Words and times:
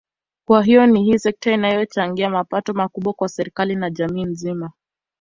Kwa 0.47 0.63
hiyo 0.63 0.85
hii 0.85 0.91
ni 0.91 1.19
sekta 1.19 1.51
inayochangia 1.53 2.29
mapato 2.29 2.73
makubwa 2.73 3.13
kwa 3.13 3.29
serikali 3.29 3.75
na 3.75 3.89
jamii 3.89 4.25
nzima 4.25 4.71